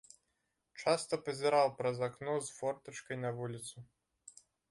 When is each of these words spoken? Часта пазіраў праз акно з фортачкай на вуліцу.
Часта 0.83 1.13
пазіраў 1.25 1.67
праз 1.83 1.97
акно 2.09 2.33
з 2.47 2.55
фортачкай 2.61 3.17
на 3.25 3.29
вуліцу. 3.39 3.77